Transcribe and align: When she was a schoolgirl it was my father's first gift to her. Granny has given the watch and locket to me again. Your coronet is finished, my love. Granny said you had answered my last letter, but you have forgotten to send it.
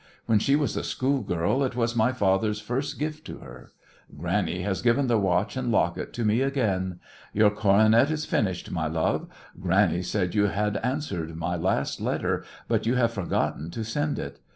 When 0.25 0.39
she 0.39 0.55
was 0.55 0.75
a 0.75 0.83
schoolgirl 0.83 1.63
it 1.63 1.75
was 1.75 1.95
my 1.95 2.11
father's 2.11 2.59
first 2.59 2.97
gift 2.97 3.23
to 3.27 3.37
her. 3.37 3.69
Granny 4.17 4.63
has 4.63 4.81
given 4.81 5.05
the 5.05 5.19
watch 5.19 5.55
and 5.55 5.71
locket 5.71 6.11
to 6.13 6.25
me 6.25 6.41
again. 6.41 6.99
Your 7.33 7.51
coronet 7.51 8.09
is 8.09 8.25
finished, 8.25 8.71
my 8.71 8.87
love. 8.87 9.29
Granny 9.59 10.01
said 10.01 10.33
you 10.33 10.45
had 10.45 10.77
answered 10.77 11.35
my 11.35 11.55
last 11.55 12.01
letter, 12.01 12.43
but 12.67 12.87
you 12.87 12.95
have 12.95 13.13
forgotten 13.13 13.69
to 13.69 13.83
send 13.83 14.17
it. 14.17 14.39